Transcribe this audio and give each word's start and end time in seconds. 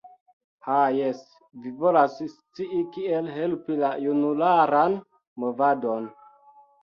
Ha, 0.67 0.77
jes, 0.99 1.19
vi 1.65 1.73
volas 1.81 2.15
scii 2.31 2.79
kiel 2.95 3.29
helpi 3.35 3.77
la 3.83 3.91
junularan 4.07 4.97
movadon. 5.43 6.09